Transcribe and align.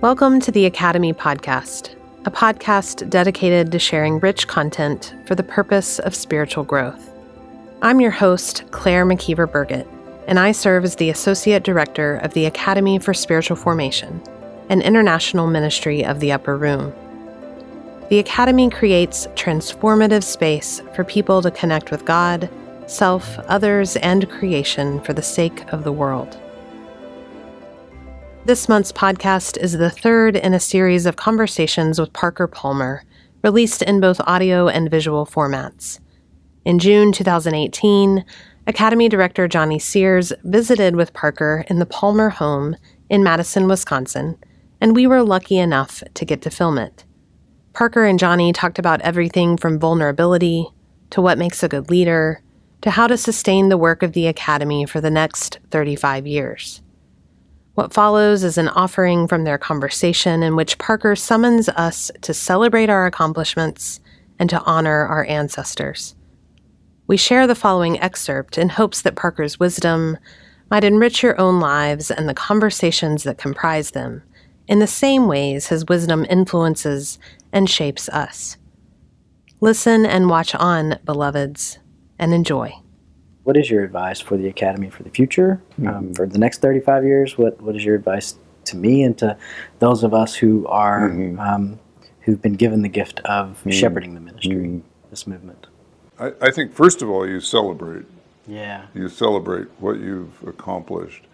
Welcome 0.00 0.40
to 0.40 0.50
the 0.50 0.64
Academy 0.64 1.12
Podcast, 1.12 1.94
a 2.24 2.30
podcast 2.30 3.10
dedicated 3.10 3.70
to 3.70 3.78
sharing 3.78 4.18
rich 4.18 4.48
content 4.48 5.14
for 5.26 5.34
the 5.34 5.42
purpose 5.42 5.98
of 5.98 6.14
spiritual 6.14 6.64
growth. 6.64 7.10
I'm 7.82 8.00
your 8.00 8.10
host, 8.10 8.64
Claire 8.70 9.04
McKeever 9.04 9.52
Burgett, 9.52 9.86
and 10.26 10.40
I 10.40 10.52
serve 10.52 10.84
as 10.84 10.96
the 10.96 11.10
Associate 11.10 11.62
Director 11.62 12.16
of 12.16 12.32
the 12.32 12.46
Academy 12.46 12.98
for 12.98 13.12
Spiritual 13.12 13.58
Formation, 13.58 14.22
an 14.70 14.80
international 14.80 15.48
ministry 15.48 16.02
of 16.02 16.20
the 16.20 16.32
Upper 16.32 16.56
Room. 16.56 16.94
The 18.08 18.20
Academy 18.20 18.70
creates 18.70 19.26
transformative 19.34 20.24
space 20.24 20.80
for 20.94 21.04
people 21.04 21.42
to 21.42 21.50
connect 21.50 21.90
with 21.90 22.06
God, 22.06 22.48
self, 22.86 23.38
others, 23.40 23.96
and 23.96 24.30
creation 24.30 25.02
for 25.02 25.12
the 25.12 25.20
sake 25.20 25.70
of 25.74 25.84
the 25.84 25.92
world. 25.92 26.40
This 28.46 28.70
month's 28.70 28.90
podcast 28.90 29.58
is 29.58 29.72
the 29.74 29.90
third 29.90 30.34
in 30.34 30.54
a 30.54 30.60
series 30.60 31.04
of 31.04 31.16
conversations 31.16 32.00
with 32.00 32.14
Parker 32.14 32.46
Palmer, 32.46 33.04
released 33.44 33.82
in 33.82 34.00
both 34.00 34.18
audio 34.22 34.66
and 34.66 34.90
visual 34.90 35.26
formats. 35.26 36.00
In 36.64 36.78
June 36.78 37.12
2018, 37.12 38.24
Academy 38.66 39.10
Director 39.10 39.46
Johnny 39.46 39.78
Sears 39.78 40.32
visited 40.42 40.96
with 40.96 41.12
Parker 41.12 41.66
in 41.68 41.80
the 41.80 41.86
Palmer 41.86 42.30
home 42.30 42.76
in 43.10 43.22
Madison, 43.22 43.68
Wisconsin, 43.68 44.38
and 44.80 44.96
we 44.96 45.06
were 45.06 45.22
lucky 45.22 45.58
enough 45.58 46.02
to 46.14 46.24
get 46.24 46.40
to 46.40 46.50
film 46.50 46.78
it. 46.78 47.04
Parker 47.74 48.06
and 48.06 48.18
Johnny 48.18 48.54
talked 48.54 48.78
about 48.78 49.02
everything 49.02 49.58
from 49.58 49.78
vulnerability 49.78 50.66
to 51.10 51.20
what 51.20 51.38
makes 51.38 51.62
a 51.62 51.68
good 51.68 51.90
leader 51.90 52.42
to 52.80 52.90
how 52.90 53.06
to 53.06 53.18
sustain 53.18 53.68
the 53.68 53.76
work 53.76 54.02
of 54.02 54.14
the 54.14 54.26
Academy 54.26 54.86
for 54.86 55.02
the 55.02 55.10
next 55.10 55.58
35 55.70 56.26
years. 56.26 56.80
What 57.80 57.94
follows 57.94 58.44
is 58.44 58.58
an 58.58 58.68
offering 58.68 59.26
from 59.26 59.44
their 59.44 59.56
conversation 59.56 60.42
in 60.42 60.54
which 60.54 60.76
Parker 60.76 61.16
summons 61.16 61.66
us 61.70 62.10
to 62.20 62.34
celebrate 62.34 62.90
our 62.90 63.06
accomplishments 63.06 64.00
and 64.38 64.50
to 64.50 64.60
honor 64.64 65.06
our 65.06 65.24
ancestors. 65.24 66.14
We 67.06 67.16
share 67.16 67.46
the 67.46 67.54
following 67.54 67.98
excerpt 67.98 68.58
in 68.58 68.68
hopes 68.68 69.00
that 69.00 69.16
Parker's 69.16 69.58
wisdom 69.58 70.18
might 70.70 70.84
enrich 70.84 71.22
your 71.22 71.40
own 71.40 71.58
lives 71.58 72.10
and 72.10 72.28
the 72.28 72.34
conversations 72.34 73.22
that 73.22 73.38
comprise 73.38 73.92
them 73.92 74.24
in 74.68 74.80
the 74.80 74.86
same 74.86 75.26
ways 75.26 75.68
his 75.68 75.86
wisdom 75.86 76.26
influences 76.28 77.18
and 77.50 77.70
shapes 77.70 78.10
us. 78.10 78.58
Listen 79.62 80.04
and 80.04 80.28
watch 80.28 80.54
on, 80.54 80.98
beloveds, 81.06 81.78
and 82.18 82.34
enjoy. 82.34 82.74
What 83.50 83.56
is 83.56 83.68
your 83.68 83.82
advice 83.82 84.20
for 84.20 84.36
the 84.36 84.46
Academy 84.46 84.90
for 84.90 85.02
the 85.02 85.10
future, 85.10 85.60
um, 85.78 85.84
Mm-hmm. 85.84 85.88
um, 85.88 86.14
for 86.14 86.24
the 86.24 86.38
next 86.38 86.60
35 86.62 87.02
years? 87.04 87.36
What 87.36 87.60
What 87.60 87.74
is 87.74 87.84
your 87.84 87.96
advice 87.96 88.36
to 88.66 88.76
me 88.76 89.02
and 89.02 89.18
to 89.18 89.36
those 89.80 90.04
of 90.04 90.14
us 90.14 90.36
who 90.36 90.68
are 90.68 91.08
Mm-hmm. 91.10 91.40
um, 91.40 91.80
who've 92.20 92.40
been 92.40 92.52
given 92.54 92.82
the 92.82 92.88
gift 92.88 93.18
of 93.24 93.60
shepherding 93.68 94.14
the 94.14 94.20
ministry, 94.20 94.54
Mm-hmm. 94.54 95.10
this 95.10 95.26
movement? 95.26 95.66
I, 96.16 96.32
I 96.40 96.50
think 96.52 96.72
first 96.72 97.02
of 97.02 97.10
all 97.10 97.26
you 97.26 97.40
celebrate. 97.40 98.06
Yeah, 98.46 98.86
You 98.94 99.08
celebrate 99.08 99.66
what 99.80 99.98
you've 99.98 100.40
accomplished, 100.46 101.24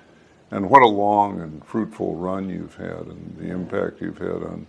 and 0.51 0.71
what 0.71 0.81
a 0.81 0.89
long 0.89 1.43
and 1.43 1.63
fruitful 1.67 2.15
run 2.15 2.49
you've 2.49 2.77
had, 2.77 3.05
and 3.13 3.37
the 3.39 3.49
impact 3.51 4.01
you've 4.01 4.23
had 4.31 4.41
on 4.53 4.67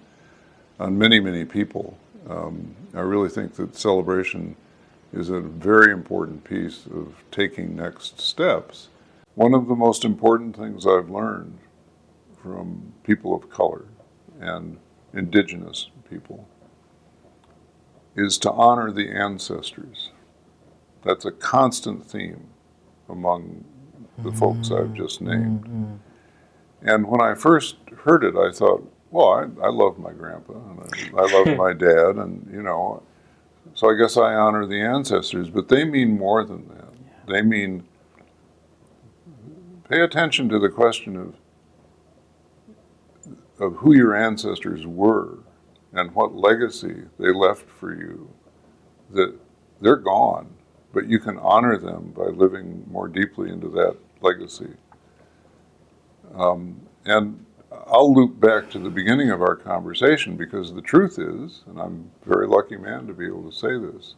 on 0.82 0.98
many 0.98 1.22
many 1.22 1.46
people. 1.46 1.98
Um, 2.30 2.76
I 2.94 3.00
really 3.14 3.30
think 3.30 3.54
that 3.54 3.78
celebration 3.78 4.58
is 5.14 5.30
a 5.30 5.40
very 5.40 5.92
important 5.92 6.44
piece 6.44 6.86
of 6.88 7.16
taking 7.32 7.76
next 7.76 8.20
steps. 8.20 8.90
One 9.36 9.54
of 9.54 9.68
the 9.68 9.76
most 9.76 10.04
important 10.04 10.56
things 10.56 10.86
I've 10.86 11.10
learned 11.10 11.58
from 12.42 12.94
people 13.04 13.36
of 13.36 13.50
color 13.50 13.86
and 14.40 14.78
indigenous 15.14 15.90
people 16.10 16.48
is 18.16 18.38
to 18.40 18.52
honor 18.52 18.92
the 18.92 19.10
ancestors. 19.10 20.12
That's 21.04 21.26
a 21.26 21.32
constant 21.32 22.06
theme 22.06 22.48
among 23.08 23.64
the 24.18 24.32
folks 24.32 24.72
I've 24.72 24.86
mm-hmm. 24.86 24.96
just 24.96 25.22
named. 25.22 25.64
Mm-hmm. 25.64 25.96
And 26.82 27.08
when 27.08 27.22
I 27.22 27.36
first 27.36 27.78
heard 28.04 28.24
it, 28.24 28.36
I 28.36 28.52
thought, 28.52 28.88
well, 29.12 29.30
I, 29.30 29.66
I 29.66 29.70
love 29.70 29.98
my 30.00 30.12
grandpa 30.12 30.54
and 30.54 30.82
I, 30.82 31.22
I 31.22 31.32
love 31.32 31.58
my 31.58 31.74
dad, 31.74 32.16
and 32.18 32.48
you 32.52 32.62
know, 32.62 33.04
so 33.74 33.90
I 33.90 33.98
guess 33.98 34.18
I 34.18 34.34
honor 34.34 34.66
the 34.66 34.82
ancestors, 34.82 35.50
but 35.50 35.68
they 35.68 35.84
mean 35.84 36.18
more 36.18 36.44
than 36.44 36.68
that. 36.70 36.94
They 37.28 37.42
mean 37.42 37.84
pay 39.90 40.02
attention 40.02 40.50
to 40.50 40.60
the 40.60 40.70
question 40.70 41.16
of 41.16 41.36
of 43.60 43.76
who 43.78 43.96
your 43.96 44.16
ancestors 44.16 44.86
were 44.86 45.40
and 45.94 46.14
what 46.14 46.36
legacy 46.36 47.04
they 47.18 47.34
left 47.34 47.68
for 47.68 47.94
you. 47.94 48.30
That 49.12 49.36
they're 49.82 49.96
gone, 49.96 50.54
but 50.94 51.08
you 51.08 51.20
can 51.20 51.38
honor 51.40 51.78
them 51.78 52.14
by 52.16 52.26
living 52.26 52.84
more 52.88 53.08
deeply 53.08 53.50
into 53.50 53.70
that 53.70 53.96
legacy. 54.22 54.74
Um, 56.36 56.82
and 57.06 57.46
I'll 57.90 58.14
loop 58.14 58.40
back 58.40 58.70
to 58.72 58.80
the 58.80 58.90
beginning 58.90 59.30
of 59.30 59.42
our 59.42 59.56
conversation 59.56 60.36
because 60.36 60.74
the 60.74 60.82
truth 60.82 61.18
is, 61.20 61.64
and 61.68 61.80
I'm 61.80 62.12
a 62.26 62.30
very 62.30 62.48
lucky 62.48 62.76
man 62.76 63.08
to 63.08 63.14
be 63.14 63.26
able 63.26 63.50
to 63.50 63.56
say 63.56 63.78
this, 63.78 64.16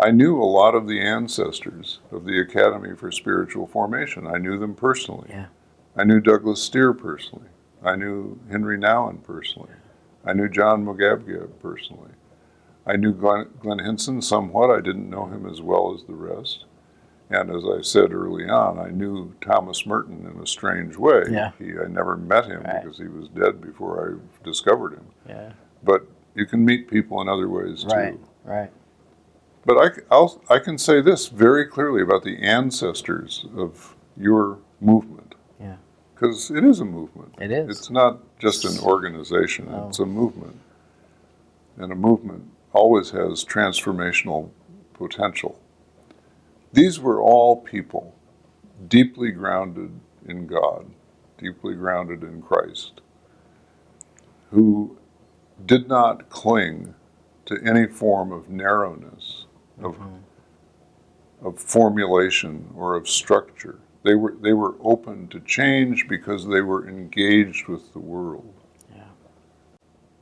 I 0.00 0.10
knew 0.10 0.40
a 0.40 0.44
lot 0.44 0.74
of 0.74 0.88
the 0.88 1.00
ancestors 1.00 2.00
of 2.10 2.24
the 2.24 2.40
Academy 2.40 2.96
for 2.96 3.12
Spiritual 3.12 3.66
Formation. 3.68 4.26
I 4.26 4.38
knew 4.38 4.58
them 4.58 4.74
personally. 4.74 5.28
yeah, 5.30 5.46
I 5.96 6.04
knew 6.04 6.20
Douglas 6.20 6.62
Steere 6.62 6.92
personally. 6.92 7.46
I 7.84 7.96
knew 7.96 8.40
Henri 8.50 8.78
Nouwen 8.78 9.22
personally. 9.22 9.74
I 10.24 10.32
knew 10.32 10.48
John 10.48 10.84
Mogabgab 10.84 11.50
personally. 11.60 12.12
I 12.86 12.96
knew 12.96 13.12
Glenn, 13.12 13.48
Glenn 13.60 13.78
Hinson 13.78 14.22
somewhat. 14.22 14.70
I 14.70 14.80
didn't 14.80 15.10
know 15.10 15.26
him 15.26 15.46
as 15.46 15.60
well 15.60 15.94
as 15.94 16.04
the 16.04 16.14
rest. 16.14 16.64
And 17.30 17.50
as 17.50 17.62
I 17.64 17.80
said 17.80 18.12
early 18.12 18.48
on, 18.48 18.78
I 18.78 18.90
knew 18.90 19.32
Thomas 19.40 19.86
Merton 19.86 20.30
in 20.34 20.40
a 20.42 20.46
strange 20.46 20.96
way. 20.96 21.22
Yeah. 21.30 21.52
He, 21.58 21.72
I 21.82 21.86
never 21.88 22.16
met 22.16 22.44
him 22.46 22.62
Right. 22.62 22.82
because 22.82 22.98
he 22.98 23.06
was 23.08 23.28
dead 23.28 23.60
before 23.60 24.20
I 24.20 24.44
discovered 24.44 24.94
him. 24.94 25.04
yeah, 25.28 25.52
But 25.82 26.06
you 26.34 26.44
can 26.46 26.62
meet 26.64 26.88
people 26.90 27.20
in 27.22 27.28
other 27.28 27.48
ways 27.48 27.84
too. 27.84 27.88
right, 27.88 28.18
right. 28.44 28.70
But 29.64 29.78
I, 29.78 29.88
I'll, 30.14 30.42
I 30.50 30.58
can 30.58 30.76
say 30.76 31.00
this 31.00 31.28
very 31.28 31.64
clearly 31.66 32.02
about 32.02 32.24
the 32.24 32.36
ancestors 32.42 33.46
of 33.56 33.94
your 34.16 34.58
movement. 34.80 35.34
Yeah. 35.60 35.76
Because 36.14 36.50
it 36.50 36.64
is 36.64 36.80
a 36.80 36.84
movement. 36.84 37.34
It 37.40 37.50
is. 37.52 37.78
It's 37.78 37.88
not 37.90 38.18
just 38.38 38.64
an 38.64 38.78
organization, 38.84 39.70
No. 39.70 39.86
it's 39.88 40.00
a 40.00 40.06
movement. 40.06 40.58
And 41.78 41.92
a 41.92 41.94
movement 41.96 42.50
always 42.72 43.10
has 43.10 43.44
transformational 43.44 44.50
potential. 44.94 45.58
These 46.72 46.98
were 46.98 47.20
all 47.20 47.56
people 47.56 48.14
deeply 48.88 49.30
grounded 49.30 49.90
in 50.26 50.46
God, 50.46 50.86
deeply 51.38 51.74
grounded 51.74 52.22
in 52.22 52.40
Christ, 52.40 53.00
who 54.50 54.96
did 55.66 55.88
not 55.88 56.30
cling 56.30 56.94
to 57.46 57.58
any 57.62 57.86
form 57.86 58.32
of 58.32 58.48
narrowness, 58.48 59.46
of, 59.82 59.96
mm-hmm. 59.96 61.46
of 61.46 61.58
formulation, 61.58 62.70
or 62.74 62.94
of 62.94 63.08
structure. 63.08 63.78
They 64.02 64.14
were, 64.14 64.34
they 64.40 64.52
were 64.52 64.74
open 64.82 65.28
to 65.28 65.40
change 65.40 66.08
because 66.08 66.46
they 66.46 66.62
were 66.62 66.88
engaged 66.88 67.68
with 67.68 67.92
the 67.92 67.98
world. 67.98 68.52
Yeah. 68.94 69.04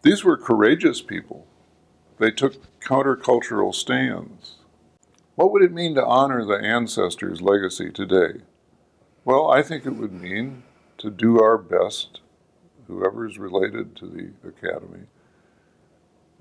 These 0.03 0.25
were 0.25 0.37
courageous 0.37 1.01
people. 1.01 1.47
They 2.19 2.31
took 2.31 2.81
countercultural 2.81 3.75
stands. 3.75 4.57
What 5.41 5.53
would 5.53 5.63
it 5.63 5.73
mean 5.73 5.95
to 5.95 6.05
honor 6.05 6.45
the 6.45 6.63
ancestors' 6.63 7.41
legacy 7.41 7.91
today? 7.91 8.43
Well, 9.25 9.51
I 9.51 9.63
think 9.63 9.87
it 9.87 9.97
would 9.97 10.13
mean 10.13 10.65
to 10.99 11.09
do 11.09 11.41
our 11.43 11.57
best, 11.57 12.21
whoever 12.87 13.27
is 13.27 13.39
related 13.39 13.97
to 13.97 14.07
the 14.07 14.33
Academy, 14.47 15.07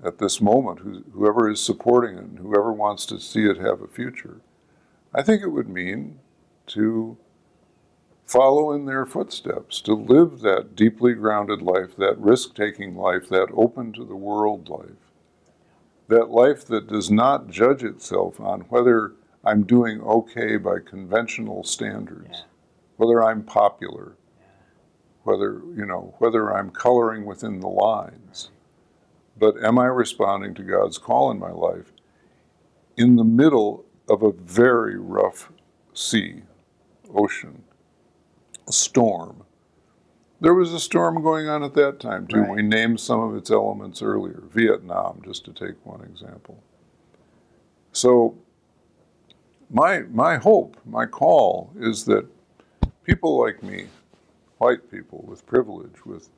at 0.04 0.18
this 0.18 0.42
moment, 0.42 0.80
whoever 1.14 1.48
is 1.48 1.62
supporting 1.62 2.18
it, 2.18 2.24
and 2.24 2.38
whoever 2.40 2.74
wants 2.74 3.06
to 3.06 3.18
see 3.18 3.46
it 3.46 3.56
have 3.56 3.80
a 3.80 3.88
future. 3.88 4.42
I 5.14 5.22
think 5.22 5.40
it 5.40 5.48
would 5.48 5.70
mean 5.70 6.18
to 6.66 7.16
follow 8.26 8.70
in 8.70 8.84
their 8.84 9.06
footsteps, 9.06 9.80
to 9.80 9.94
live 9.94 10.40
that 10.40 10.76
deeply 10.76 11.14
grounded 11.14 11.62
life, 11.62 11.96
that 11.96 12.18
risk 12.18 12.54
taking 12.54 12.94
life, 12.94 13.30
that 13.30 13.48
open 13.54 13.94
to 13.94 14.04
the 14.04 14.14
world 14.14 14.68
life, 14.68 15.09
that 16.10 16.30
life 16.30 16.66
that 16.66 16.88
does 16.88 17.10
not 17.10 17.48
judge 17.48 17.84
itself 17.84 18.40
on 18.40 18.62
whether 18.62 19.14
I'm 19.44 19.62
doing 19.64 20.02
okay 20.02 20.58
by 20.58 20.80
conventional 20.80 21.64
standards, 21.64 22.28
Yeah. 22.32 22.44
whether 22.98 23.22
I'm 23.22 23.44
popular, 23.44 24.16
whether, 25.22 25.62
you 25.74 25.86
know, 25.86 26.14
whether 26.18 26.54
I'm 26.54 26.70
coloring 26.70 27.24
within 27.26 27.60
the 27.60 27.68
lines. 27.68 28.50
But 29.38 29.62
am 29.64 29.78
I 29.78 29.86
responding 29.86 30.54
to 30.54 30.64
God's 30.64 30.98
call 30.98 31.30
in 31.30 31.38
my 31.38 31.52
life 31.52 31.92
in 32.96 33.16
the 33.16 33.24
middle 33.24 33.86
of 34.08 34.22
a 34.22 34.32
very 34.32 34.98
rough 34.98 35.52
sea, 35.94 36.42
ocean, 37.14 37.64
a 38.68 38.72
storm, 38.72 39.44
There 40.40 40.54
was 40.54 40.72
a 40.72 40.80
storm 40.80 41.22
going 41.22 41.48
on 41.48 41.62
at 41.62 41.74
that 41.74 42.00
time 42.00 42.26
too. 42.26 42.40
Right. 42.40 42.50
We 42.50 42.62
named 42.62 43.00
some 43.00 43.20
of 43.20 43.36
its 43.36 43.50
elements 43.50 44.00
earlier. 44.00 44.42
Vietnam, 44.50 45.20
just 45.24 45.44
to 45.44 45.52
take 45.52 45.84
one 45.84 46.00
example. 46.02 46.62
So 47.92 48.38
my 49.70 50.00
my 50.00 50.36
hope, 50.36 50.76
my 50.86 51.06
call 51.06 51.72
is 51.78 52.04
that 52.06 52.26
people 53.04 53.38
like 53.38 53.62
me, 53.62 53.86
white 54.58 54.90
people 54.90 55.24
with 55.28 55.46
privilege, 55.46 56.06
with 56.06 56.30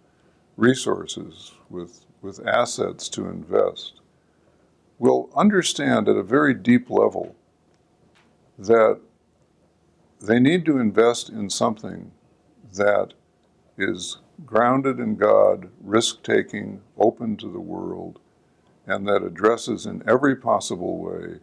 resources, 0.56 1.52
with 1.70 2.04
with 2.20 2.44
assets 2.46 3.08
to 3.10 3.28
invest, 3.28 4.00
will 4.98 5.30
understand 5.36 6.08
at 6.08 6.16
a 6.16 6.22
very 6.22 6.54
deep 6.54 6.90
level 6.90 7.34
that 8.58 9.00
they 10.20 10.38
need 10.38 10.64
to 10.64 10.78
invest 10.78 11.28
in 11.28 11.50
something 11.50 12.12
that 12.74 13.14
is 13.78 14.18
grounded 14.44 14.98
in 15.00 15.16
God, 15.16 15.68
risk 15.82 16.22
taking, 16.22 16.80
open 16.98 17.36
to 17.38 17.50
the 17.50 17.60
world, 17.60 18.18
and 18.86 19.06
that 19.08 19.22
addresses 19.22 19.86
in 19.86 20.02
every 20.08 20.36
possible 20.36 20.98
way 20.98 21.38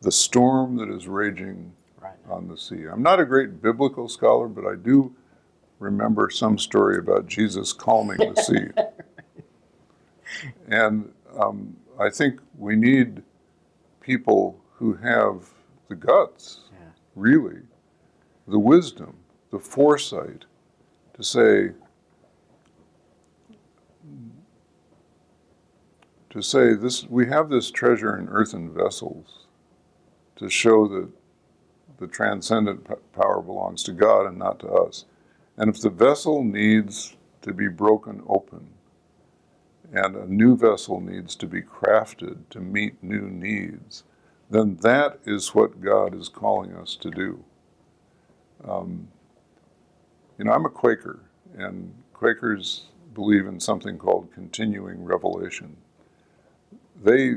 the 0.00 0.12
storm 0.12 0.76
that 0.76 0.88
is 0.90 1.08
raging 1.08 1.72
Right. 2.00 2.12
on 2.28 2.48
the 2.48 2.58
sea. 2.58 2.84
I'm 2.84 3.02
not 3.02 3.18
a 3.20 3.24
great 3.24 3.62
biblical 3.62 4.08
scholar, 4.08 4.46
but 4.46 4.66
I 4.66 4.74
do 4.76 5.14
remember 5.78 6.28
some 6.30 6.58
story 6.58 6.98
about 6.98 7.26
Jesus 7.26 7.72
calming 7.72 8.18
the 8.18 8.34
sea. 8.42 8.68
And 10.68 11.12
um, 11.38 11.76
I 11.98 12.10
think 12.10 12.40
we 12.58 12.76
need 12.76 13.22
people 14.00 14.60
who 14.74 14.94
have 14.94 15.44
the 15.88 15.94
guts, 15.94 16.60
Yeah. 16.72 16.88
really, 17.14 17.60
the 18.48 18.58
wisdom, 18.58 19.16
the 19.50 19.58
foresight 19.58 20.44
to 21.14 21.22
say, 21.22 21.70
to 26.30 26.42
say 26.42 26.74
this 26.74 27.04
we 27.04 27.26
have 27.28 27.48
this 27.48 27.70
treasure 27.70 28.18
in 28.18 28.28
earthen 28.28 28.72
vessels 28.72 29.46
to 30.36 30.50
show 30.50 30.88
that 30.88 31.08
the 31.98 32.06
transcendent 32.06 32.86
power 33.12 33.40
belongs 33.40 33.82
to 33.84 33.92
God 33.92 34.26
and 34.26 34.38
not 34.38 34.58
to 34.60 34.68
us. 34.68 35.04
And 35.56 35.70
if 35.74 35.80
the 35.80 35.90
vessel 35.90 36.42
needs 36.42 37.16
to 37.42 37.52
be 37.52 37.68
broken 37.68 38.22
open 38.28 38.68
and 39.92 40.16
a 40.16 40.26
new 40.26 40.56
vessel 40.56 41.00
needs 41.00 41.36
to 41.36 41.46
be 41.46 41.62
crafted 41.62 42.38
to 42.50 42.58
meet 42.60 43.02
new 43.02 43.28
needs, 43.28 44.02
then 44.50 44.76
that 44.82 45.20
is 45.24 45.54
what 45.54 45.80
God 45.80 46.18
is 46.18 46.28
calling 46.28 46.74
us 46.74 46.96
to 46.96 47.10
do. 47.10 47.44
Um, 48.66 49.08
you 50.38 50.44
know, 50.44 50.52
I'm 50.52 50.66
a 50.66 50.70
Quaker, 50.70 51.20
and 51.56 51.94
Quakers 52.12 52.86
believe 53.14 53.46
in 53.46 53.60
something 53.60 53.98
called 53.98 54.32
continuing 54.34 55.04
revelation. 55.04 55.76
They 57.02 57.36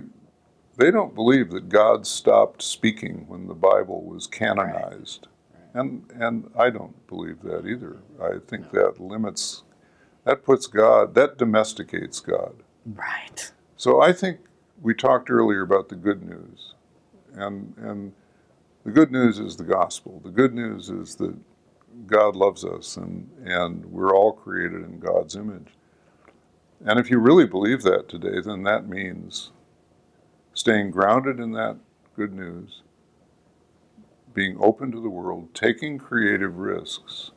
they 0.77 0.91
don't 0.91 1.15
believe 1.15 1.51
that 1.51 1.69
God 1.69 2.07
stopped 2.07 2.61
speaking 2.61 3.25
when 3.27 3.47
the 3.47 3.55
Bible 3.55 4.03
was 4.03 4.27
canonized. 4.27 5.27
And 5.73 6.03
and 6.15 6.51
I 6.57 6.69
don't 6.69 7.07
believe 7.07 7.41
that 7.43 7.67
either. 7.67 7.97
I 8.21 8.39
think 8.47 8.71
that 8.71 8.99
limits 8.99 9.63
that 10.25 10.43
puts 10.43 10.67
God 10.67 11.15
that 11.15 11.37
domesticates 11.37 12.19
God. 12.19 12.63
Right. 12.85 13.51
So 13.77 14.01
I 14.01 14.13
think 14.13 14.39
we 14.81 14.93
talked 14.93 15.29
earlier 15.29 15.61
about 15.61 15.89
the 15.89 15.95
good 15.95 16.23
news. 16.23 16.73
And 17.33 17.75
and 17.77 18.13
the 18.85 18.91
good 18.91 19.11
news 19.11 19.39
is 19.39 19.57
the 19.57 19.63
gospel. 19.65 20.21
The 20.23 20.31
good 20.31 20.53
news 20.53 20.89
is 20.89 21.15
that 21.15 21.35
God 22.05 22.35
loves 22.35 22.63
us 22.63 22.97
and, 22.97 23.29
and 23.43 23.85
we're 23.85 24.15
all 24.15 24.33
created 24.33 24.83
in 24.83 24.99
God's 24.99 25.35
image. 25.35 25.67
And 26.85 26.99
if 26.99 27.09
you 27.09 27.19
really 27.19 27.45
believe 27.47 27.81
that 27.83 28.07
today, 28.07 28.39
then 28.39 28.63
that 28.63 28.87
means 28.87 29.51
staying 30.53 30.91
grounded 30.91 31.39
in 31.39 31.51
that 31.53 31.77
good 32.15 32.33
news, 32.33 32.81
being 34.33 34.57
open 34.59 34.91
to 34.91 35.01
the 35.01 35.09
world, 35.09 35.53
taking 35.53 35.97
creative 35.97 36.57
risks, 36.57 37.31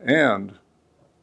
and 0.00 0.58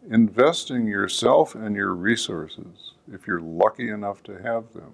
investing 0.09 0.87
yourself 0.87 1.55
and 1.55 1.75
your 1.75 1.93
resources, 1.93 2.93
if 3.11 3.25
you're 3.27 3.41
lucky 3.41 3.89
enough 3.89 4.21
to 4.23 4.41
have 4.41 4.73
them, 4.73 4.93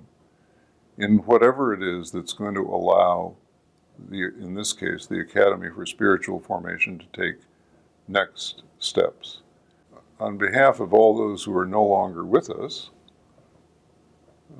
in 0.97 1.17
whatever 1.19 1.73
it 1.73 1.81
is 1.81 2.11
that's 2.11 2.33
going 2.33 2.55
to 2.55 2.61
allow 2.61 3.35
the, 4.09 4.33
in 4.39 4.53
this 4.53 4.73
case, 4.73 5.05
the 5.05 5.19
Academy 5.19 5.69
for 5.73 5.85
Spiritual 5.85 6.39
Formation 6.39 6.99
to 6.99 7.05
take 7.13 7.41
next 8.07 8.63
steps. 8.79 9.41
On 10.19 10.37
behalf 10.37 10.79
of 10.79 10.93
all 10.93 11.17
those 11.17 11.43
who 11.43 11.57
are 11.57 11.65
no 11.65 11.83
longer 11.83 12.25
with 12.25 12.49
us, 12.49 12.89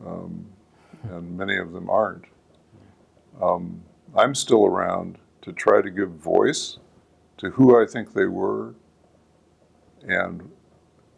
um, 0.06 0.45
and 1.03 1.38
many 1.38 1.57
of 1.57 1.74
them 1.74 1.89
aren't, 1.89 2.25
um, 3.41 3.81
I'm 4.15 4.36
still 4.36 4.65
around 4.65 5.18
to 5.42 5.53
try 5.53 5.81
to 5.81 5.89
give 5.89 6.12
voice 6.12 6.77
to 7.38 7.51
who 7.51 7.81
I 7.81 7.85
think 7.85 8.13
they 8.13 8.25
were 8.25 8.75
and 10.07 10.50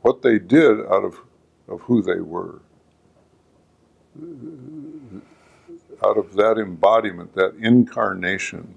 what 0.01 0.21
they 0.21 0.39
did 0.39 0.79
out 0.81 1.03
of, 1.03 1.19
of 1.67 1.81
who 1.81 2.01
they 2.01 2.19
were. 2.19 2.61
Out 6.05 6.17
of 6.17 6.33
that 6.35 6.57
embodiment, 6.57 7.33
that 7.35 7.55
incarnation 7.59 8.75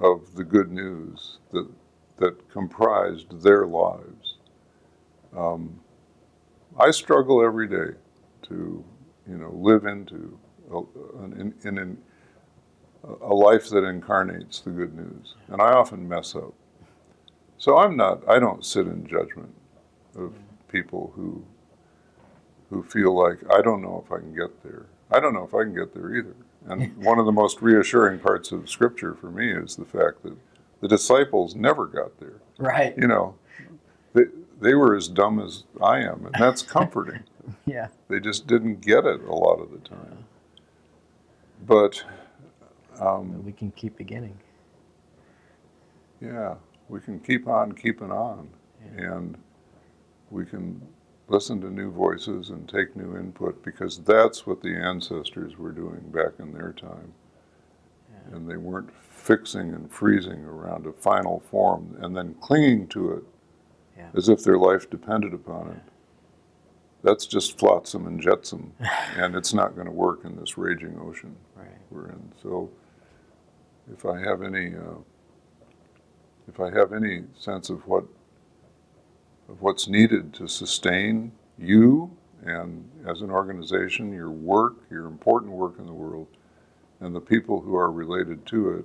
of 0.00 0.34
the 0.34 0.44
good 0.44 0.70
news 0.70 1.38
that, 1.52 1.68
that 2.18 2.48
comprised 2.50 3.42
their 3.42 3.66
lives. 3.66 4.38
Um, 5.36 5.80
I 6.78 6.90
struggle 6.90 7.44
every 7.44 7.68
day 7.68 7.98
to, 8.44 8.84
you 9.28 9.38
know, 9.38 9.50
live 9.52 9.86
into 9.86 10.38
a, 10.72 10.78
an, 11.22 11.54
in, 11.64 11.68
in 11.78 11.98
a 13.22 13.34
life 13.34 13.68
that 13.70 13.84
incarnates 13.84 14.60
the 14.60 14.70
good 14.70 14.94
news, 14.94 15.34
and 15.48 15.60
I 15.60 15.72
often 15.72 16.08
mess 16.08 16.34
up. 16.34 16.54
So 17.58 17.78
I'm 17.78 17.96
not. 17.96 18.28
I 18.28 18.38
don't 18.38 18.64
sit 18.64 18.86
in 18.86 19.06
judgment 19.06 19.54
of 20.16 20.34
people 20.68 21.12
who 21.14 21.44
who 22.70 22.82
feel 22.82 23.14
like 23.14 23.38
I 23.52 23.60
don't 23.60 23.82
know 23.82 24.02
if 24.04 24.12
I 24.12 24.18
can 24.18 24.34
get 24.34 24.62
there. 24.62 24.86
I 25.12 25.20
don't 25.20 25.34
know 25.34 25.44
if 25.44 25.54
I 25.54 25.62
can 25.64 25.74
get 25.74 25.94
there 25.94 26.14
either. 26.16 26.34
And 26.66 26.96
one 27.04 27.18
of 27.18 27.26
the 27.26 27.32
most 27.32 27.60
reassuring 27.62 28.18
parts 28.20 28.52
of 28.52 28.68
Scripture 28.70 29.14
for 29.14 29.30
me 29.30 29.50
is 29.52 29.76
the 29.76 29.84
fact 29.84 30.22
that 30.22 30.36
the 30.80 30.88
disciples 30.88 31.54
never 31.54 31.86
got 31.86 32.18
there. 32.18 32.40
Right. 32.58 32.96
You 32.96 33.06
know, 33.08 33.34
they 34.14 34.24
they 34.60 34.74
were 34.74 34.94
as 34.96 35.08
dumb 35.08 35.40
as 35.40 35.64
I 35.82 35.98
am, 36.00 36.26
and 36.26 36.34
that's 36.38 36.62
comforting. 36.62 37.22
Yeah. 37.66 37.88
They 38.08 38.20
just 38.20 38.46
didn't 38.46 38.82
get 38.82 39.04
it 39.04 39.20
a 39.22 39.34
lot 39.34 39.56
of 39.60 39.72
the 39.72 39.78
time. 39.78 40.24
But 41.66 42.04
um, 43.00 43.44
We 43.44 43.50
can 43.50 43.72
keep 43.72 43.96
beginning. 43.98 44.38
yeah, 46.20 46.54
we 46.88 47.00
can 47.00 47.18
keep 47.18 47.48
on 47.48 47.72
keeping 47.72 48.12
on, 48.12 48.48
and 48.96 49.36
we 50.30 50.44
can 50.44 50.80
listen 51.32 51.62
to 51.62 51.70
new 51.70 51.90
voices 51.90 52.50
and 52.50 52.68
take 52.68 52.94
new 52.94 53.16
input 53.16 53.64
because 53.64 53.98
that's 54.00 54.46
what 54.46 54.60
the 54.60 54.76
ancestors 54.76 55.56
were 55.56 55.72
doing 55.72 56.00
back 56.12 56.32
in 56.38 56.52
their 56.52 56.72
time. 56.74 57.14
And 58.32 58.48
they 58.48 58.58
weren't 58.58 58.90
fixing 59.10 59.72
and 59.72 59.90
freezing 59.90 60.44
around 60.44 60.86
a 60.86 60.92
final 60.92 61.40
form 61.50 61.96
and 62.00 62.14
then 62.14 62.34
clinging 62.40 62.86
to 62.88 63.12
it 63.12 63.24
Yeah. 63.96 64.10
as 64.14 64.28
if 64.28 64.44
their 64.44 64.58
life 64.58 64.90
depended 64.90 65.32
upon 65.32 65.68
it. 65.70 65.82
That's 67.02 67.26
just 67.26 67.58
flotsam 67.58 68.06
and 68.06 68.20
jetsam, 68.20 68.72
and 69.16 69.34
it's 69.34 69.52
not 69.54 69.74
going 69.74 69.86
to 69.86 69.92
work 69.92 70.24
in 70.24 70.36
this 70.36 70.56
raging 70.58 70.98
ocean 71.00 71.34
Right. 71.56 71.66
we're 71.90 72.08
in. 72.10 72.32
So, 72.42 72.70
if 73.92 74.04
I 74.06 74.18
have 74.20 74.42
any, 74.42 74.74
uh, 74.76 74.98
if 76.46 76.60
I 76.60 76.70
have 76.70 76.92
any 76.92 77.24
sense 77.34 77.70
of 77.70 77.86
what 77.88 78.04
of 79.48 79.60
what's 79.60 79.88
needed 79.88 80.32
to 80.34 80.48
sustain 80.48 81.32
you 81.58 82.16
and 82.44 82.88
as 83.06 83.20
an 83.20 83.30
organization, 83.30 84.12
your 84.12 84.30
work, 84.30 84.74
your 84.90 85.06
important 85.06 85.52
work 85.52 85.78
in 85.78 85.86
the 85.86 85.92
world, 85.92 86.26
and 87.00 87.14
the 87.14 87.20
people 87.20 87.60
who 87.60 87.76
are 87.76 87.90
related 87.90 88.44
to 88.46 88.70
it, 88.70 88.84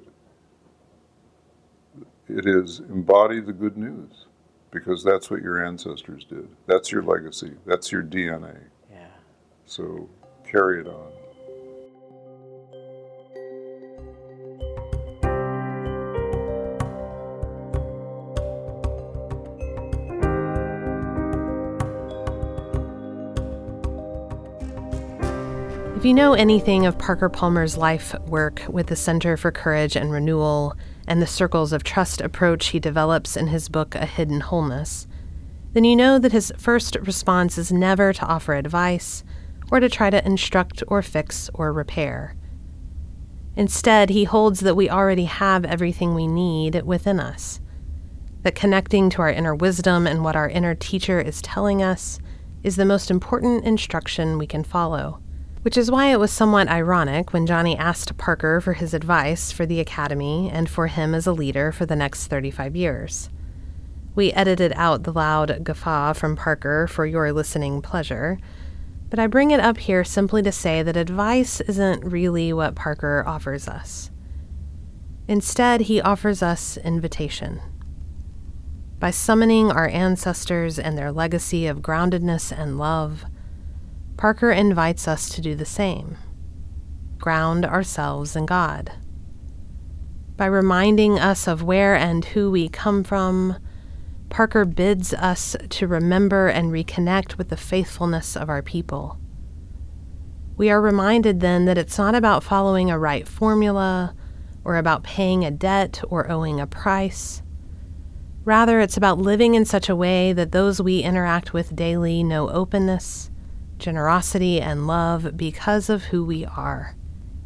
it 2.29 2.45
is 2.45 2.79
embody 2.89 3.39
the 3.39 3.53
good 3.53 3.77
news 3.77 4.25
because 4.71 5.03
that's 5.03 5.31
what 5.31 5.41
your 5.41 5.63
ancestors 5.63 6.25
did. 6.25 6.47
That's 6.67 6.91
your 6.91 7.01
legacy. 7.01 7.53
That's 7.65 7.91
your 7.91 8.03
DNA. 8.03 8.59
Yeah. 8.91 9.07
So 9.65 10.09
carry 10.43 10.81
it 10.81 10.87
on. 10.87 11.11
If 25.97 26.05
you 26.05 26.13
know 26.13 26.33
anything 26.33 26.85
of 26.85 26.99
Parker 26.99 27.27
Palmer's 27.27 27.75
life 27.75 28.13
work 28.27 28.61
with 28.69 28.85
the 28.85 28.95
Center 28.95 29.35
for 29.35 29.51
Courage 29.51 29.95
and 29.95 30.11
Renewal 30.11 30.75
and 31.07 31.19
the 31.19 31.25
circles 31.25 31.73
of 31.73 31.83
trust 31.83 32.21
approach 32.21 32.67
he 32.67 32.79
develops 32.79 33.35
in 33.35 33.47
his 33.47 33.67
book 33.67 33.95
A 33.95 34.05
Hidden 34.05 34.41
Wholeness, 34.41 35.07
then 35.73 35.85
you 35.85 35.95
know 35.95 36.19
that 36.19 36.33
his 36.33 36.53
first 36.55 36.97
response 36.97 37.57
is 37.57 37.71
never 37.71 38.13
to 38.13 38.25
offer 38.27 38.53
advice 38.53 39.23
or 39.71 39.79
to 39.79 39.89
try 39.89 40.11
to 40.11 40.23
instruct 40.23 40.83
or 40.87 41.01
fix 41.01 41.49
or 41.55 41.73
repair. 41.73 42.35
Instead, 43.55 44.11
he 44.11 44.25
holds 44.25 44.59
that 44.59 44.75
we 44.75 44.91
already 44.91 45.25
have 45.25 45.65
everything 45.65 46.13
we 46.13 46.27
need 46.27 46.79
within 46.83 47.19
us, 47.19 47.59
that 48.43 48.53
connecting 48.53 49.09
to 49.09 49.23
our 49.23 49.31
inner 49.31 49.55
wisdom 49.55 50.05
and 50.05 50.23
what 50.23 50.35
our 50.35 50.47
inner 50.47 50.75
teacher 50.75 51.19
is 51.19 51.41
telling 51.41 51.81
us 51.81 52.19
is 52.61 52.75
the 52.75 52.85
most 52.85 53.09
important 53.09 53.65
instruction 53.65 54.37
we 54.37 54.45
can 54.45 54.63
follow. 54.63 55.19
Which 55.67 55.75
is 55.75 55.91
why 55.91 56.05
it 56.13 56.17
was 56.17 56.31
somewhat 56.31 56.69
ironic 56.69 57.33
when 57.33 57.45
Johnny 57.45 57.77
asked 57.77 58.15
Parker 58.15 58.61
for 58.61 58.71
his 58.71 58.93
advice 58.93 59.51
for 59.51 59.65
the 59.65 59.81
Academy 59.81 60.49
and 60.49 60.69
for 60.69 60.87
him 60.87 61.13
as 61.13 61.27
a 61.27 61.33
leader 61.33 61.73
for 61.73 61.85
the 61.85 61.93
next 61.93 62.27
35 62.27 62.73
years. 62.73 63.29
We 64.15 64.31
edited 64.31 64.71
out 64.77 65.03
the 65.03 65.11
loud 65.11 65.65
guffaw 65.65 66.13
from 66.13 66.37
Parker 66.37 66.87
for 66.87 67.05
your 67.05 67.33
listening 67.33 67.81
pleasure, 67.81 68.39
but 69.09 69.19
I 69.19 69.27
bring 69.27 69.51
it 69.51 69.59
up 69.59 69.75
here 69.75 70.05
simply 70.05 70.41
to 70.43 70.53
say 70.53 70.83
that 70.83 70.95
advice 70.95 71.59
isn't 71.59 72.05
really 72.05 72.53
what 72.53 72.73
Parker 72.73 73.25
offers 73.27 73.67
us. 73.67 74.09
Instead, 75.27 75.81
he 75.81 75.99
offers 75.99 76.41
us 76.41 76.77
invitation. 76.77 77.59
By 78.99 79.11
summoning 79.11 79.69
our 79.69 79.89
ancestors 79.89 80.79
and 80.79 80.97
their 80.97 81.11
legacy 81.11 81.67
of 81.67 81.81
groundedness 81.81 82.57
and 82.57 82.77
love, 82.77 83.25
Parker 84.17 84.49
invites 84.49 85.07
us 85.07 85.29
to 85.29 85.41
do 85.41 85.55
the 85.55 85.65
same 85.65 86.17
ground 87.19 87.65
ourselves 87.65 88.35
in 88.35 88.45
God. 88.45 88.91
By 90.37 90.45
reminding 90.45 91.17
us 91.19 91.47
of 91.47 91.63
where 91.63 91.95
and 91.95 92.23
who 92.23 92.51
we 92.51 92.69
come 92.69 93.03
from, 93.03 93.57
Parker 94.29 94.65
bids 94.65 95.13
us 95.13 95.55
to 95.69 95.87
remember 95.87 96.47
and 96.47 96.71
reconnect 96.71 97.37
with 97.37 97.49
the 97.49 97.57
faithfulness 97.57 98.37
of 98.37 98.49
our 98.49 98.61
people. 98.61 99.17
We 100.57 100.69
are 100.69 100.81
reminded 100.81 101.39
then 101.39 101.65
that 101.65 101.77
it's 101.77 101.97
not 101.97 102.15
about 102.15 102.43
following 102.43 102.91
a 102.91 102.99
right 102.99 103.27
formula 103.27 104.15
or 104.63 104.77
about 104.77 105.03
paying 105.03 105.43
a 105.43 105.51
debt 105.51 106.01
or 106.07 106.29
owing 106.29 106.59
a 106.59 106.67
price. 106.67 107.41
Rather, 108.45 108.79
it's 108.79 108.97
about 108.97 109.17
living 109.17 109.55
in 109.55 109.65
such 109.65 109.89
a 109.89 109.95
way 109.95 110.33
that 110.33 110.51
those 110.51 110.81
we 110.81 110.99
interact 110.99 111.51
with 111.51 111.75
daily 111.75 112.23
know 112.23 112.49
openness, 112.49 113.31
generosity, 113.79 114.59
and 114.61 114.87
love 114.87 115.37
because 115.37 115.89
of 115.89 116.05
who 116.05 116.25
we 116.25 116.45
are. 116.45 116.95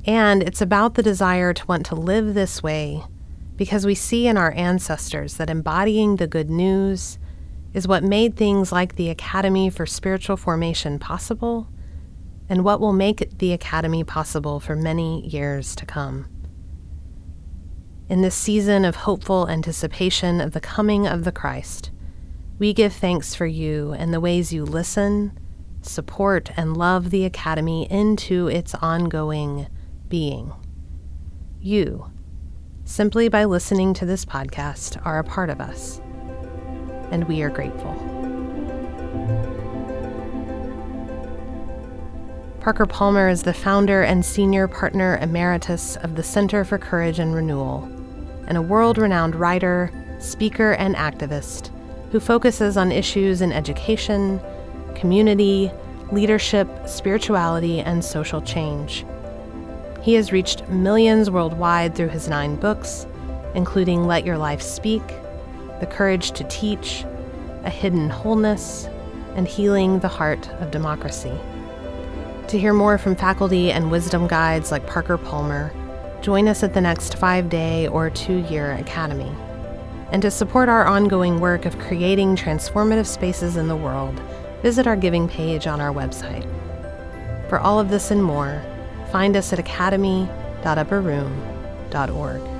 And 0.06 0.42
it's 0.42 0.62
about 0.62 0.96
the 0.96 1.04
desire 1.04 1.54
to 1.54 1.66
want 1.66 1.86
to 1.88 1.96
live 1.96 2.34
this 2.34 2.64
way 2.64 3.04
because 3.56 3.86
we 3.86 3.94
see 3.94 4.28
in 4.28 4.38
our 4.38 4.52
ancestors 4.54 5.36
that 5.36 5.50
embodying 5.50 6.16
the 6.16 6.28
good 6.28 6.50
news 6.50 7.20
is 7.74 7.88
what 7.88 8.04
made 8.04 8.36
things 8.36 8.72
like 8.72 8.96
the 8.96 9.10
Academy 9.10 9.70
for 9.70 9.86
Spiritual 9.86 10.38
Formation 10.38 10.98
possible 10.98 11.68
and 12.50 12.64
what 12.64 12.82
will 12.82 12.94
make 12.94 13.38
the 13.38 13.54
Academy 13.54 14.04
possible 14.04 14.60
for 14.60 14.76
many 14.76 15.26
years 15.28 15.76
to 15.76 15.86
come. 15.86 16.28
In 18.10 18.22
this 18.22 18.36
season 18.36 18.84
of 18.84 18.96
hopeful 18.98 19.48
anticipation 19.48 20.42
of 20.42 20.52
the 20.52 20.60
coming 20.60 21.08
of 21.08 21.24
the 21.24 21.32
Christ, 21.32 21.92
we 22.60 22.74
give 22.74 22.94
thanks 22.94 23.34
for 23.34 23.46
you 23.46 23.94
and 23.94 24.14
the 24.14 24.20
ways 24.20 24.52
you 24.52 24.66
listen, 24.66 25.40
support, 25.82 26.52
and 26.58 26.78
love 26.78 27.10
the 27.10 27.26
Academy 27.26 27.88
into 27.92 28.48
its 28.48 28.76
ongoing 28.76 29.68
being. 30.08 30.54
You, 31.60 32.12
simply 32.86 33.30
by 33.30 33.46
listening 33.46 33.94
to 33.96 34.06
this 34.06 34.26
podcast, 34.26 35.04
are 35.06 35.20
a 35.20 35.24
part 35.24 35.50
of 35.50 35.62
us, 35.62 36.02
and 37.12 37.28
we 37.28 37.42
are 37.42 37.50
grateful. 37.50 37.96
Parker 42.60 42.86
Palmer 42.86 43.28
is 43.28 43.42
the 43.42 43.54
founder 43.54 44.04
and 44.04 44.24
senior 44.24 44.68
partner 44.68 45.18
emeritus 45.18 45.96
of 45.98 46.16
the 46.16 46.24
Center 46.24 46.64
for 46.64 46.78
Courage 46.78 47.18
and 47.18 47.34
Renewal, 47.34 47.84
and 48.48 48.58
a 48.58 48.62
world 48.62 49.00
renowned 49.00 49.36
writer, 49.36 49.92
speaker, 50.20 50.74
and 50.74 50.96
activist 50.96 51.72
who 52.12 52.20
focuses 52.20 52.78
on 52.78 52.92
issues 52.92 53.42
in 53.42 53.52
education, 53.52 54.40
community, 54.96 55.72
leadership, 56.12 56.68
spirituality, 56.88 57.80
and 57.80 58.04
social 58.04 58.42
change. 58.42 59.06
He 60.02 60.14
has 60.16 60.32
reached 60.32 60.68
millions 60.68 61.30
worldwide 61.30 61.96
through 61.96 62.10
his 62.10 62.28
nine 62.28 62.56
books, 62.56 63.06
including 63.54 64.08
Let 64.08 64.26
Your 64.26 64.38
Life 64.38 64.62
Speak, 64.62 65.06
The 65.80 65.88
Courage 65.90 66.32
to 66.32 66.44
Teach, 66.46 67.06
A 67.64 67.70
Hidden 67.70 68.10
Wholeness, 68.10 68.88
and 69.36 69.48
Healing 69.48 70.00
the 70.00 70.08
Heart 70.08 70.50
of 70.60 70.72
Democracy. 70.72 71.34
To 72.48 72.60
hear 72.60 72.74
more 72.74 72.98
from 72.98 73.16
faculty 73.16 73.72
and 73.72 73.92
wisdom 73.92 74.28
guides 74.28 74.72
like 74.72 74.88
Parker 74.88 75.18
Palmer, 75.18 75.72
join 76.22 76.48
us 76.48 76.64
at 76.64 76.74
the 76.74 76.82
next 76.82 77.18
five 77.18 77.50
day 77.50 77.88
or 77.88 78.10
two 78.10 78.40
year 78.48 78.74
academy. 78.74 79.32
And 80.12 80.22
to 80.24 80.32
support 80.32 80.68
our 80.68 80.86
ongoing 80.86 81.40
work 81.40 81.66
of 81.66 81.80
creating 81.80 82.36
transformative 82.36 83.06
spaces 83.06 83.56
in 83.56 83.70
the 83.70 83.76
world, 83.76 84.22
visit 84.62 84.88
our 84.88 84.96
giving 84.96 85.28
page 85.28 85.68
on 85.68 85.82
our 85.82 85.94
website. 85.94 86.48
For 87.50 87.60
all 87.60 87.80
of 87.80 87.90
this 87.90 88.12
and 88.12 88.24
more, 88.24 88.64
Find 89.12 89.36
us 89.36 89.52
at 89.52 89.60
academy.upperroom.org. 89.60 92.51